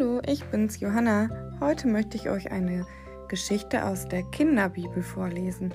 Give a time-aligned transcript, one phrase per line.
[0.00, 1.28] Hallo, ich bin's Johanna.
[1.60, 2.86] Heute möchte ich euch eine
[3.28, 5.74] Geschichte aus der Kinderbibel vorlesen.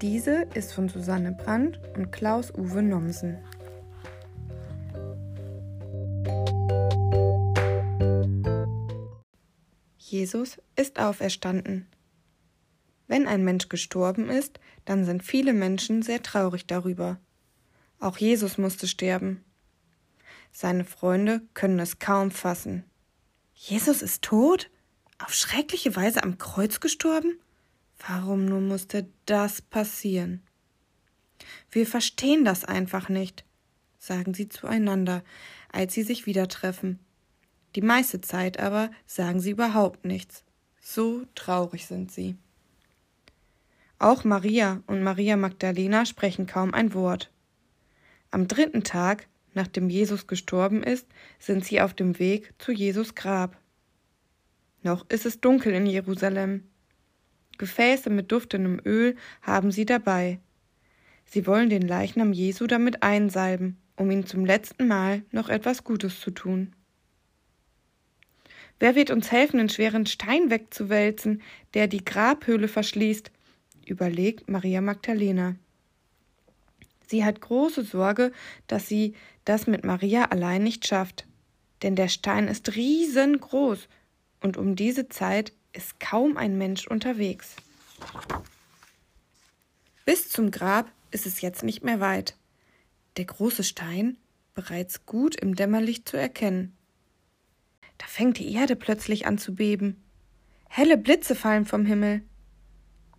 [0.00, 3.36] Diese ist von Susanne Brandt und Klaus-Uwe Nomsen.
[9.98, 11.86] Jesus ist auferstanden.
[13.06, 17.20] Wenn ein Mensch gestorben ist, dann sind viele Menschen sehr traurig darüber.
[18.00, 19.44] Auch Jesus musste sterben.
[20.52, 22.84] Seine Freunde können es kaum fassen.
[23.66, 24.68] Jesus ist tot?
[25.18, 27.38] Auf schreckliche Weise am Kreuz gestorben?
[28.06, 30.42] Warum nur musste das passieren?
[31.70, 33.46] Wir verstehen das einfach nicht,
[33.98, 35.24] sagen sie zueinander,
[35.72, 36.98] als sie sich wieder treffen.
[37.74, 40.44] Die meiste Zeit aber sagen sie überhaupt nichts.
[40.82, 42.36] So traurig sind sie.
[43.98, 47.30] Auch Maria und Maria Magdalena sprechen kaum ein Wort.
[48.30, 51.06] Am dritten Tag nachdem Jesus gestorben ist,
[51.38, 53.56] sind sie auf dem Weg zu Jesus Grab.
[54.82, 56.64] Noch ist es dunkel in Jerusalem.
[57.56, 60.40] Gefäße mit duftendem Öl haben sie dabei.
[61.24, 66.20] Sie wollen den Leichnam Jesu damit einsalben, um ihm zum letzten Mal noch etwas Gutes
[66.20, 66.74] zu tun.
[68.80, 71.42] Wer wird uns helfen, den schweren Stein wegzuwälzen,
[71.74, 73.30] der die Grabhöhle verschließt?
[73.86, 75.56] überlegt Maria Magdalena.
[77.06, 78.32] Sie hat große Sorge,
[78.66, 81.26] dass sie das mit Maria allein nicht schafft,
[81.82, 83.88] denn der Stein ist riesengroß
[84.40, 87.56] und um diese Zeit ist kaum ein Mensch unterwegs.
[90.04, 92.36] Bis zum Grab ist es jetzt nicht mehr weit.
[93.16, 94.16] Der große Stein
[94.54, 96.76] bereits gut im Dämmerlicht zu erkennen.
[97.98, 100.02] Da fängt die Erde plötzlich an zu beben.
[100.68, 102.22] Helle Blitze fallen vom Himmel.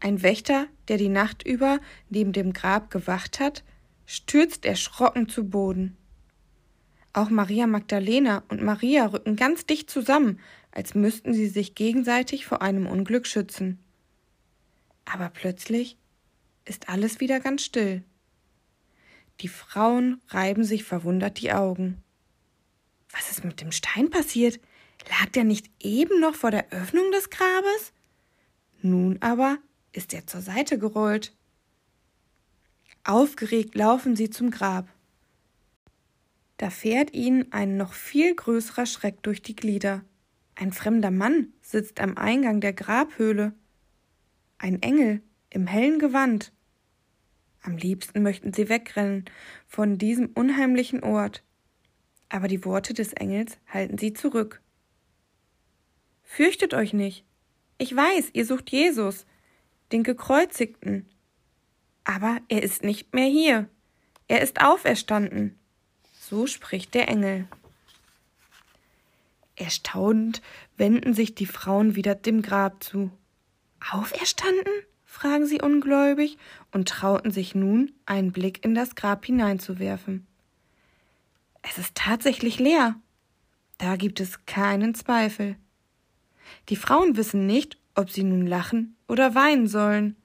[0.00, 3.64] Ein Wächter, der die Nacht über neben dem Grab gewacht hat,
[4.06, 5.96] stürzt erschrocken zu Boden.
[7.12, 10.40] Auch Maria Magdalena und Maria rücken ganz dicht zusammen,
[10.72, 13.78] als müssten sie sich gegenseitig vor einem Unglück schützen.
[15.04, 15.96] Aber plötzlich
[16.64, 18.02] ist alles wieder ganz still.
[19.40, 22.02] Die Frauen reiben sich verwundert die Augen.
[23.10, 24.58] Was ist mit dem Stein passiert?
[25.08, 27.92] Lag der nicht eben noch vor der Öffnung des Grabes?
[28.80, 29.58] Nun aber
[29.92, 31.32] ist er zur Seite gerollt.
[33.04, 34.88] Aufgeregt laufen sie zum Grab.
[36.56, 40.02] Da fährt ihnen ein noch viel größerer Schreck durch die Glieder.
[40.54, 43.52] Ein fremder Mann sitzt am Eingang der Grabhöhle.
[44.56, 45.20] Ein Engel
[45.50, 46.52] im hellen Gewand.
[47.60, 49.26] Am liebsten möchten sie wegrennen
[49.66, 51.42] von diesem unheimlichen Ort.
[52.30, 54.62] Aber die Worte des Engels halten sie zurück.
[56.22, 57.24] Fürchtet euch nicht.
[57.76, 59.26] Ich weiß, ihr sucht Jesus,
[59.92, 61.06] den Gekreuzigten.
[62.04, 63.68] Aber er ist nicht mehr hier.
[64.28, 65.58] Er ist auferstanden.
[66.20, 67.46] So spricht der Engel.
[69.56, 70.42] Erstaunt
[70.76, 73.10] wenden sich die Frauen wieder dem Grab zu.
[73.90, 74.72] Auferstanden?
[75.04, 76.38] fragen sie ungläubig
[76.72, 80.26] und trauten sich nun, einen Blick in das Grab hineinzuwerfen.
[81.62, 82.96] Es ist tatsächlich leer.
[83.78, 85.56] Da gibt es keinen Zweifel.
[86.68, 90.16] Die Frauen wissen nicht, ob sie nun lachen oder weinen sollen.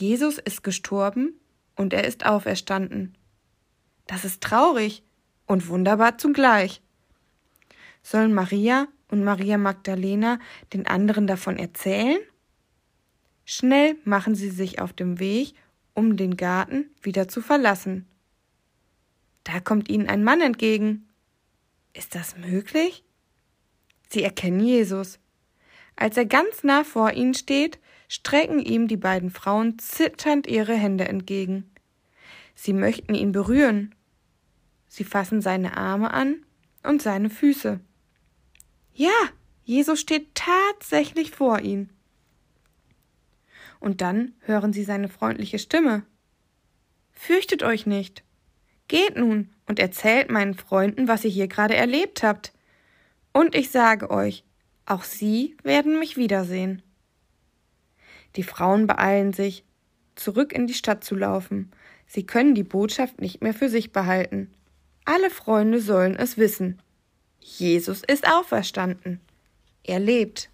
[0.00, 1.40] Jesus ist gestorben
[1.76, 3.16] und er ist auferstanden.
[4.06, 5.02] Das ist traurig
[5.46, 6.82] und wunderbar zugleich.
[8.02, 10.38] Sollen Maria und Maria Magdalena
[10.72, 12.18] den anderen davon erzählen?
[13.44, 15.54] Schnell machen sie sich auf dem Weg,
[15.94, 18.06] um den Garten wieder zu verlassen.
[19.44, 21.08] Da kommt ihnen ein Mann entgegen.
[21.94, 23.04] Ist das möglich?
[24.08, 25.18] Sie erkennen Jesus.
[25.96, 31.06] Als er ganz nah vor ihnen steht, strecken ihm die beiden Frauen zitternd ihre Hände
[31.06, 31.70] entgegen.
[32.54, 33.94] Sie möchten ihn berühren.
[34.88, 36.44] Sie fassen seine Arme an
[36.82, 37.78] und seine Füße.
[38.94, 39.10] Ja,
[39.62, 41.90] Jesus steht tatsächlich vor ihnen.
[43.78, 46.04] Und dann hören sie seine freundliche Stimme.
[47.12, 48.24] Fürchtet euch nicht.
[48.88, 52.52] Geht nun und erzählt meinen Freunden, was ihr hier gerade erlebt habt.
[53.32, 54.44] Und ich sage euch,
[54.86, 56.82] auch sie werden mich wiedersehen.
[58.38, 59.64] Die Frauen beeilen sich,
[60.14, 61.72] zurück in die Stadt zu laufen.
[62.06, 64.52] Sie können die Botschaft nicht mehr für sich behalten.
[65.04, 66.80] Alle Freunde sollen es wissen.
[67.40, 69.20] Jesus ist auferstanden.
[69.82, 70.50] Er lebt.